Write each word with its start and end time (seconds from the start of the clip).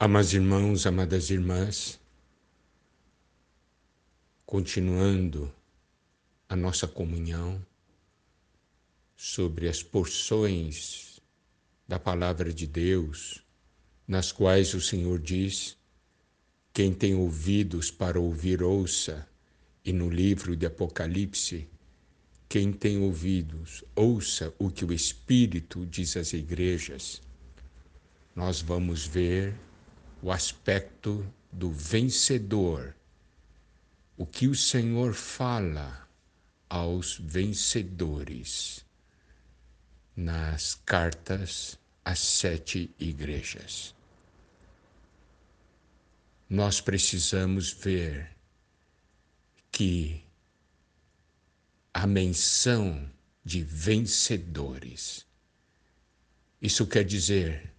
Amados 0.00 0.32
irmãos, 0.32 0.86
amadas 0.86 1.28
irmãs, 1.28 1.98
continuando 4.46 5.52
a 6.48 6.54
nossa 6.54 6.86
comunhão 6.86 7.60
sobre 9.16 9.68
as 9.68 9.82
porções 9.82 11.20
da 11.88 11.98
palavra 11.98 12.52
de 12.52 12.64
Deus, 12.64 13.42
nas 14.06 14.30
quais 14.30 14.72
o 14.72 14.80
Senhor 14.80 15.18
diz: 15.18 15.76
quem 16.72 16.94
tem 16.94 17.16
ouvidos 17.16 17.90
para 17.90 18.20
ouvir, 18.20 18.62
ouça, 18.62 19.28
e 19.84 19.92
no 19.92 20.08
livro 20.08 20.54
de 20.54 20.64
Apocalipse, 20.64 21.68
quem 22.48 22.72
tem 22.72 22.98
ouvidos, 23.00 23.82
ouça 23.96 24.54
o 24.60 24.70
que 24.70 24.84
o 24.84 24.92
Espírito 24.92 25.84
diz 25.84 26.16
às 26.16 26.32
igrejas. 26.32 27.20
Nós 28.36 28.60
vamos 28.60 29.04
ver 29.04 29.66
o 30.22 30.32
aspecto 30.32 31.26
do 31.52 31.70
vencedor, 31.70 32.94
o 34.16 34.26
que 34.26 34.48
o 34.48 34.54
Senhor 34.54 35.14
fala 35.14 36.08
aos 36.68 37.18
vencedores 37.18 38.84
nas 40.16 40.74
cartas 40.74 41.78
às 42.04 42.18
sete 42.18 42.94
igrejas. 42.98 43.94
Nós 46.50 46.80
precisamos 46.80 47.70
ver 47.70 48.36
que 49.70 50.24
a 51.94 52.06
menção 52.06 53.08
de 53.44 53.62
vencedores. 53.62 55.26
Isso 56.60 56.86
quer 56.86 57.04
dizer 57.04 57.72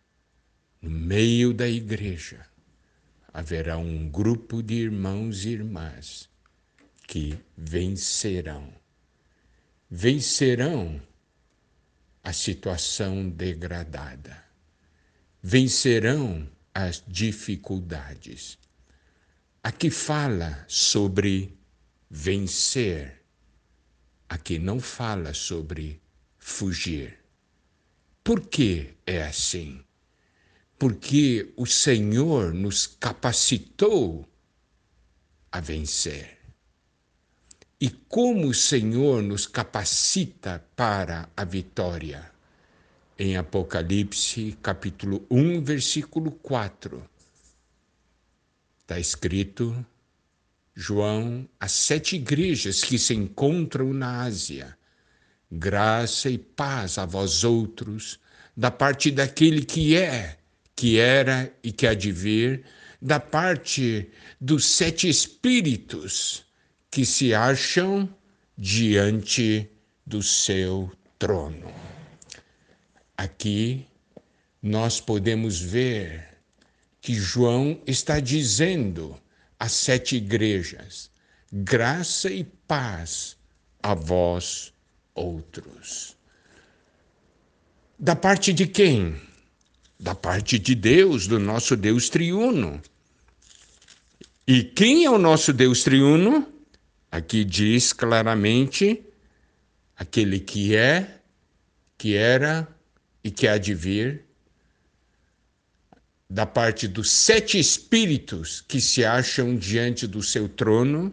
no 0.82 0.90
meio 0.90 1.54
da 1.54 1.68
igreja 1.68 2.46
haverá 3.34 3.78
um 3.78 4.10
grupo 4.10 4.64
de 4.64 4.76
irmãos 4.76 5.46
e 5.46 5.50
irmãs 5.50 6.30
que 7.08 7.38
vencerão. 7.58 8.74
Vencerão 9.90 11.02
a 12.24 12.32
situação 12.32 13.30
degradada. 13.30 14.44
Vencerão 15.42 16.48
as 16.74 17.04
dificuldades. 17.08 18.58
Aqui 19.64 19.90
fala 19.90 20.66
sobre 20.68 21.58
vencer. 22.10 23.24
Aqui 24.28 24.60
não 24.60 24.80
fala 24.80 25.34
sobre 25.34 26.02
fugir. 26.38 27.18
Por 28.24 28.48
que 28.48 28.94
é 29.06 29.24
assim? 29.24 29.84
Porque 30.80 31.52
o 31.58 31.66
Senhor 31.66 32.54
nos 32.54 32.88
capacitou 32.88 34.26
a 35.52 35.60
vencer. 35.60 36.40
E 37.82 37.90
como 37.90 38.48
o 38.48 38.54
Senhor 38.54 39.22
nos 39.22 39.46
capacita 39.46 40.66
para 40.78 41.30
a 41.36 41.44
vitória? 41.44 42.32
Em 43.18 43.36
Apocalipse, 43.36 44.58
capítulo 44.62 45.26
1, 45.30 45.62
versículo 45.62 46.32
4, 46.32 47.04
está 48.80 48.98
escrito: 48.98 49.86
João, 50.74 51.48
as 51.60 51.74
sete 51.74 52.16
igrejas 52.16 52.82
que 52.82 52.98
se 52.98 53.14
encontram 53.14 53.94
na 53.94 54.22
Ásia, 54.22 54.78
graça 55.52 56.30
e 56.30 56.38
paz 56.38 56.98
a 56.98 57.06
vós 57.06 57.44
outros, 57.44 58.18
da 58.56 58.72
parte 58.72 59.12
daquele 59.12 59.66
que 59.66 59.98
é, 59.98 60.39
que 60.80 60.98
era 60.98 61.54
e 61.62 61.74
que 61.74 61.86
há 61.86 61.94
de 61.94 62.10
vir, 62.10 62.64
da 63.02 63.20
parte 63.20 64.10
dos 64.40 64.66
sete 64.66 65.10
espíritos 65.10 66.46
que 66.90 67.06
se 67.06 67.34
acham 67.34 68.08
diante 68.58 69.70
do 70.06 70.24
seu 70.24 70.90
trono. 71.18 71.70
Aqui 73.18 73.86
nós 74.64 75.02
podemos 75.02 75.60
ver 75.60 76.38
que 77.02 77.14
João 77.14 77.82
está 77.86 78.22
dizendo 78.22 79.20
às 79.60 79.74
sete 79.74 80.16
igrejas: 80.16 81.12
graça 81.52 82.32
e 82.32 82.46
paz 82.46 83.36
a 83.84 83.94
vós 83.94 84.72
outros. 85.14 86.16
Da 88.00 88.16
parte 88.16 88.54
de 88.54 88.66
quem? 88.66 89.28
Da 90.00 90.16
parte 90.16 90.58
de 90.58 90.74
Deus, 90.74 91.28
do 91.28 91.38
nosso 91.38 91.76
Deus 91.76 92.10
triuno. 92.10 92.82
E 94.48 94.64
quem 94.64 95.06
é 95.06 95.10
o 95.10 95.18
nosso 95.18 95.52
Deus 95.52 95.84
triuno? 95.84 96.48
Aqui 97.12 97.44
diz 97.44 97.92
claramente 97.92 99.04
aquele 99.98 100.40
que 100.40 100.76
é, 100.76 101.20
que 101.98 102.16
era 102.16 102.68
e 103.24 103.30
que 103.30 103.48
há 103.48 103.58
de 103.58 103.74
vir, 103.74 104.24
da 106.30 106.46
parte 106.46 106.88
dos 106.88 107.12
sete 107.12 107.60
espíritos 107.60 108.62
que 108.62 108.80
se 108.80 109.04
acham 109.04 109.58
diante 109.58 110.08
do 110.08 110.22
seu 110.24 110.48
trono, 110.48 111.12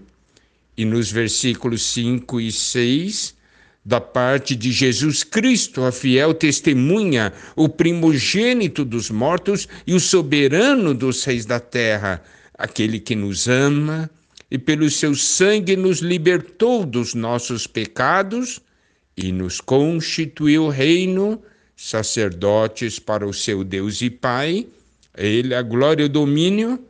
e 0.77 0.85
nos 0.85 1.11
versículos 1.11 1.83
5 1.93 2.41
e 2.41 2.53
6 2.53 3.36
da 3.87 4.01
parte 4.01 4.57
de 4.57 4.73
Jesus 4.73 5.23
Cristo, 5.23 5.85
a 5.85 5.93
fiel 5.93 6.35
testemunha, 6.35 7.33
o 7.55 7.69
primogênito 7.69 8.85
dos 8.85 9.13
mortos 9.13 9.69
e 9.87 9.95
o 9.95 10.01
soberano 10.01 10.93
dos 10.93 11.23
reis 11.23 11.47
da 11.47 11.61
terra, 11.61 12.21
aquele 12.59 12.99
que 12.99 13.15
nos 13.15 13.47
ama 13.47 14.11
e 14.51 14.59
pelo 14.59 14.91
seu 14.91 15.15
sangue 15.15 15.77
nos 15.77 16.01
libertou 16.01 16.85
dos 16.85 17.15
nossos 17.15 17.69
pecados 17.69 18.61
e 19.17 19.31
nos 19.31 19.61
constituiu 19.61 20.69
reino, 20.69 21.41
sacerdotes 21.77 22.99
para 22.99 23.25
o 23.25 23.33
seu 23.33 23.63
Deus 23.63 24.03
e 24.03 24.11
Pai, 24.11 24.67
ele 25.17 25.55
a 25.55 25.63
glória 25.63 26.03
e 26.03 26.07
o 26.07 26.09
domínio 26.09 26.85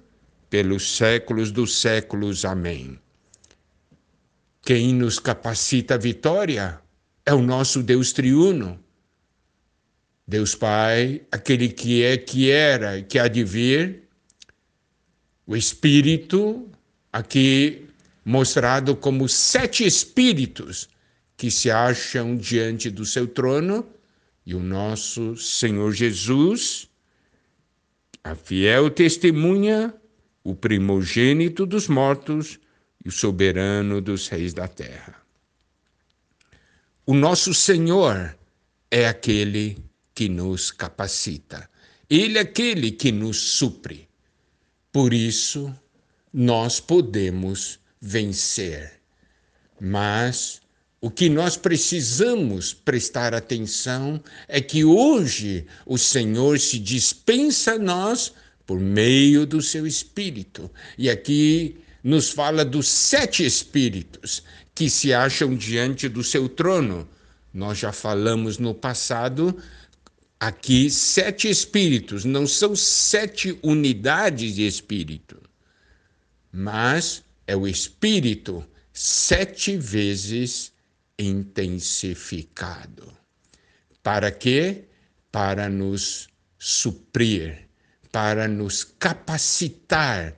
pelos 0.49 0.97
séculos 0.97 1.51
dos 1.51 1.79
séculos. 1.79 2.47
Amém. 2.47 2.99
Quem 4.63 4.95
nos 4.95 5.19
capacita 5.19 5.97
a 5.97 5.99
vitória? 5.99 6.86
É 7.27 7.35
o 7.35 7.43
nosso 7.43 7.83
Deus 7.83 8.13
triuno. 8.13 8.79
Deus 10.27 10.55
Pai, 10.55 11.23
aquele 11.31 11.69
que 11.69 12.03
é, 12.03 12.17
que 12.17 12.51
era 12.51 13.03
que 13.03 13.19
há 13.19 13.29
de 13.29 13.45
vir, 13.45 14.05
o 15.47 15.57
Espírito, 15.57 16.69
aqui 17.13 17.87
mostrado 18.25 18.97
como 18.97 19.29
sete 19.29 19.85
espíritos 19.85 20.89
que 21.37 21.51
se 21.51 21.71
acham 21.71 22.37
diante 22.37 22.91
do 22.91 23.05
seu 23.05 23.27
trono, 23.27 23.87
e 24.45 24.55
o 24.55 24.61
nosso 24.61 25.37
Senhor 25.37 25.93
Jesus, 25.93 26.89
a 28.23 28.35
fiel 28.35 28.89
testemunha, 28.91 29.93
o 30.43 30.55
primogênito 30.55 31.67
dos 31.67 31.89
mortos 31.89 32.59
e 33.05 33.09
o 33.09 33.13
soberano 33.13 34.01
dos 34.01 34.29
reis 34.29 34.55
da 34.55 34.69
terra. 34.69 35.26
O 37.09 37.15
nosso 37.15 37.55
Senhor 37.55 38.37
é 38.91 39.07
aquele 39.07 39.79
que 40.13 40.29
nos 40.29 40.73
capacita. 40.73 41.71
Ele 42.11 42.37
é 42.37 42.41
aquele 42.41 42.91
que 42.91 43.13
nos 43.13 43.37
supre. 43.39 44.09
Por 44.91 45.15
isso, 45.15 45.73
nós 46.33 46.81
podemos 46.81 47.79
vencer. 48.01 48.95
Mas 49.81 50.61
o 51.01 51.09
que 51.09 51.29
nós 51.29 51.57
precisamos 51.57 52.75
prestar 52.75 53.35
atenção 53.35 54.21
é 54.49 54.61
que 54.61 54.85
hoje 54.85 55.65
o 55.87 55.97
Senhor 55.97 56.59
se 56.59 56.77
dispensa 56.77 57.75
a 57.75 57.79
nós 57.79 58.33
por 58.67 58.81
meio 58.81 59.47
do 59.47 59.63
seu 59.63 59.87
Espírito. 59.87 60.69
E 60.99 61.09
aqui 61.09 61.77
nos 62.03 62.31
fala 62.31 62.65
dos 62.65 62.89
sete 62.89 63.47
Espíritos 63.47 64.43
que 64.77 64.91
se 64.91 65.13
acham 65.15 65.57
diante 65.57 66.07
do 66.07 66.23
seu 66.23 66.49
trono. 66.51 67.09
Nós 67.53 67.79
já 67.79 67.93
falamos 67.93 68.59
no 68.59 68.75
passado 68.75 69.57
aqui 70.39 70.91
sete 70.91 71.49
espíritos, 71.49 72.27
não 72.27 72.47
são 72.47 72.77
sete 72.77 73.59
unidades 73.63 74.55
de 74.55 74.67
espírito, 74.67 75.41
mas 76.53 77.25
é 77.47 77.57
o 77.57 77.67
espírito 77.67 78.63
sete 78.93 79.79
vezes 79.79 80.73
intensificado. 81.19 83.11
Para 84.03 84.31
quê? 84.31 84.85
Para 85.33 85.71
nos 85.71 86.29
suprir, 86.59 87.67
para 88.13 88.47
nos 88.47 88.85
capacitar, 88.85 90.37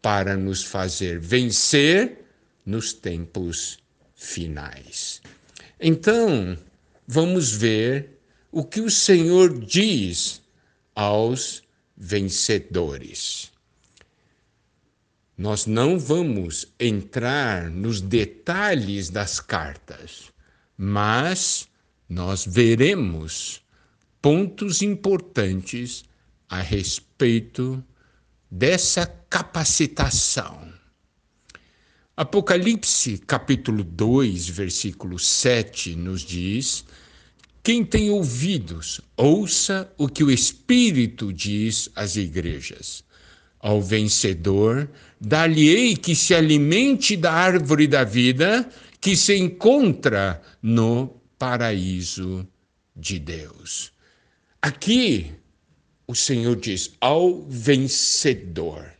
para 0.00 0.36
nos 0.36 0.62
fazer 0.62 1.18
vencer 1.18 2.20
nos 2.64 2.92
tempos 2.92 3.78
finais. 4.14 5.20
Então, 5.78 6.58
vamos 7.06 7.52
ver 7.52 8.20
o 8.52 8.64
que 8.64 8.80
o 8.80 8.90
Senhor 8.90 9.58
diz 9.58 10.42
aos 10.94 11.62
vencedores. 11.96 13.50
Nós 15.36 15.64
não 15.64 15.98
vamos 15.98 16.66
entrar 16.78 17.70
nos 17.70 18.00
detalhes 18.00 19.08
das 19.08 19.40
cartas, 19.40 20.30
mas 20.76 21.66
nós 22.08 22.44
veremos 22.46 23.62
pontos 24.20 24.82
importantes 24.82 26.04
a 26.48 26.60
respeito 26.60 27.82
dessa 28.50 29.06
capacitação. 29.06 30.69
Apocalipse 32.20 33.16
capítulo 33.26 33.82
2, 33.82 34.46
versículo 34.50 35.18
7 35.18 35.96
nos 35.96 36.20
diz: 36.20 36.84
Quem 37.62 37.82
tem 37.82 38.10
ouvidos, 38.10 39.00
ouça 39.16 39.90
o 39.96 40.06
que 40.06 40.22
o 40.22 40.30
Espírito 40.30 41.32
diz 41.32 41.88
às 41.96 42.16
igrejas. 42.16 43.02
Ao 43.58 43.80
vencedor, 43.80 44.86
dar-lhe-ei 45.18 45.96
que 45.96 46.14
se 46.14 46.34
alimente 46.34 47.16
da 47.16 47.32
árvore 47.32 47.86
da 47.86 48.04
vida 48.04 48.68
que 49.00 49.16
se 49.16 49.34
encontra 49.38 50.42
no 50.62 51.16
paraíso 51.38 52.46
de 52.94 53.18
Deus. 53.18 53.92
Aqui, 54.60 55.32
o 56.06 56.14
Senhor 56.14 56.56
diz: 56.56 56.92
ao 57.00 57.46
vencedor. 57.48 58.99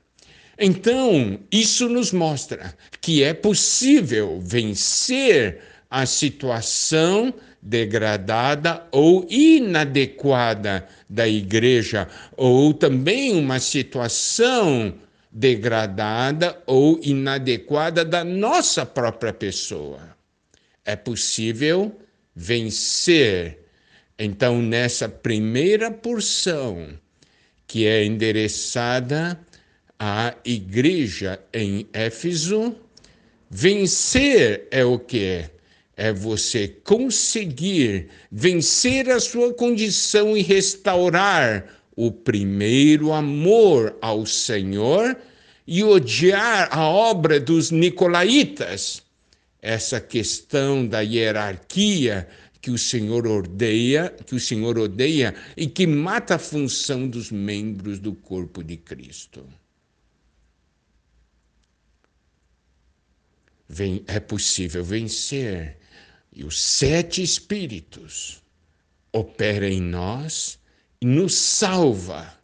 Então, 0.62 1.41
isso 1.51 1.89
nos 1.89 2.12
mostra 2.12 2.75
que 3.01 3.23
é 3.23 3.33
possível 3.33 4.39
vencer 4.43 5.62
a 5.89 6.05
situação 6.05 7.33
degradada 7.62 8.87
ou 8.93 9.27
inadequada 9.31 10.87
da 11.09 11.27
igreja, 11.27 12.07
ou 12.37 12.75
também 12.75 13.35
uma 13.39 13.59
situação 13.59 14.95
degradada 15.33 16.62
ou 16.67 17.01
inadequada 17.03 18.05
da 18.05 18.23
nossa 18.23 18.85
própria 18.85 19.33
pessoa. 19.33 20.15
É 20.85 20.95
possível 20.95 21.99
vencer. 22.37 23.61
Então, 24.19 24.61
nessa 24.61 25.09
primeira 25.09 25.91
porção, 25.91 26.89
que 27.67 27.87
é 27.87 28.05
endereçada 28.05 29.41
à 30.02 30.35
igreja 30.47 31.38
em 31.52 31.87
Éfeso, 31.93 32.75
vencer 33.50 34.67
é 34.70 34.82
o 34.82 34.99
que? 34.99 35.44
É 35.94 36.11
você 36.11 36.67
conseguir 36.67 38.08
vencer 38.32 39.11
a 39.11 39.20
sua 39.20 39.52
condição 39.52 40.35
e 40.35 40.41
restaurar 40.41 41.67
o 41.94 42.11
primeiro 42.11 43.12
amor 43.12 43.94
ao 44.00 44.25
Senhor 44.25 45.14
e 45.67 45.85
odiar 45.85 46.70
a 46.73 46.88
obra 46.88 47.38
dos 47.38 47.70
nicolaítas. 47.70 49.02
Essa 49.61 50.00
questão 50.00 50.87
da 50.87 51.00
hierarquia 51.00 52.26
que 52.62 52.70
o 52.70 52.79
Senhor 52.79 53.26
odeia, 53.26 54.14
que 54.25 54.35
o 54.35 54.41
Senhor 54.41 54.79
odeia 54.79 55.35
e 55.55 55.67
que 55.67 55.87
mata 55.87 56.37
a 56.37 56.38
função 56.38 57.06
dos 57.06 57.31
membros 57.31 57.99
do 57.99 58.14
corpo 58.14 58.64
de 58.64 58.79
Cristo. 58.79 59.44
Vem, 63.73 64.03
é 64.09 64.19
possível 64.19 64.83
vencer 64.83 65.79
e 66.33 66.43
os 66.43 66.61
sete 66.61 67.23
espíritos 67.23 68.43
operam 69.13 69.69
em 69.69 69.81
nós 69.81 70.59
e 71.01 71.07
nos 71.07 71.37
salva 71.37 72.35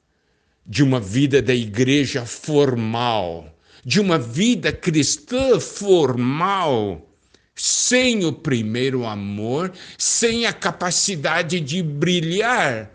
de 0.65 0.85
uma 0.85 1.01
vida 1.01 1.43
da 1.43 1.53
igreja 1.53 2.25
formal, 2.25 3.53
de 3.85 3.99
uma 3.99 4.21
vida 4.21 4.71
cristã 4.73 5.59
formal, 5.59 7.11
sem 7.57 8.25
o 8.25 8.33
primeiro 8.33 9.05
amor, 9.05 9.73
sem 9.99 10.47
a 10.47 10.53
capacidade 10.53 11.59
de 11.59 11.83
brilhar 11.83 12.89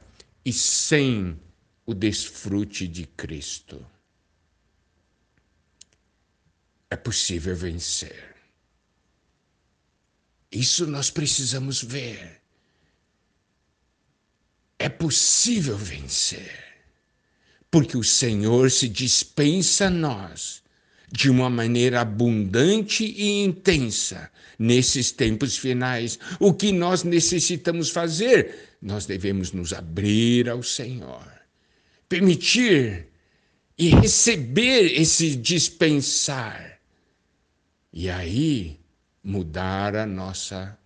e 0.46 0.54
sem 0.54 1.38
o 1.86 1.94
desfrute 1.94 2.88
de 2.88 3.06
Cristo. 3.08 3.86
É 6.92 6.96
possível 6.98 7.56
vencer. 7.56 8.36
Isso 10.52 10.86
nós 10.86 11.10
precisamos 11.10 11.82
ver. 11.82 12.42
É 14.78 14.90
possível 14.90 15.78
vencer, 15.78 16.52
porque 17.70 17.96
o 17.96 18.04
Senhor 18.04 18.70
se 18.70 18.90
dispensa 18.90 19.88
a 19.88 19.90
nós 19.90 20.62
de 21.10 21.30
uma 21.30 21.50
maneira 21.50 22.02
abundante 22.02 23.06
e 23.06 23.44
intensa 23.44 24.30
nesses 24.60 25.12
tempos 25.12 25.56
finais. 25.56 26.20
O 26.40 26.54
que 26.54 26.74
nós 26.74 27.04
necessitamos 27.04 27.90
fazer? 27.90 28.76
Nós 28.82 29.06
devemos 29.06 29.54
nos 29.54 29.72
abrir 29.72 30.50
ao 30.50 30.62
Senhor, 30.62 31.26
permitir 32.10 33.08
e 33.78 33.90
receber 33.90 35.00
esse 35.00 35.36
dispensar. 35.38 36.71
E 37.94 38.10
aí 38.10 38.80
mudar 39.24 39.96
a 39.96 40.06
nossa 40.06 40.78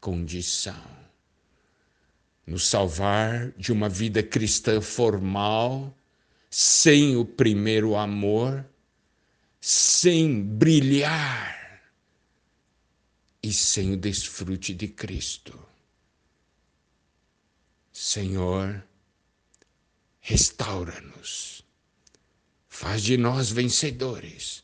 condição 0.00 1.04
nos 2.46 2.66
salvar 2.66 3.52
de 3.52 3.72
uma 3.72 3.88
vida 3.88 4.22
cristã 4.22 4.80
formal, 4.80 5.96
sem 6.50 7.16
o 7.16 7.24
primeiro 7.24 7.96
amor, 7.96 8.64
sem 9.60 10.42
brilhar 10.42 11.82
e 13.42 13.52
sem 13.52 13.92
o 13.92 13.96
desfrute 13.96 14.74
de 14.74 14.88
Cristo. 14.88 15.58
Senhor, 17.92 18.84
restaura-nos, 20.20 21.64
faz 22.68 23.02
de 23.02 23.16
nós 23.16 23.50
vencedores. 23.50 24.63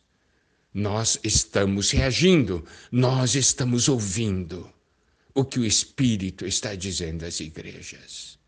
Nós 0.73 1.19
estamos 1.23 1.91
reagindo, 1.91 2.65
nós 2.91 3.35
estamos 3.35 3.89
ouvindo 3.89 4.73
o 5.35 5.45
que 5.45 5.61
o 5.61 5.65
Espírito 5.65 6.47
está 6.47 6.75
dizendo 6.75 7.25
às 7.25 7.41
igrejas. 7.41 8.40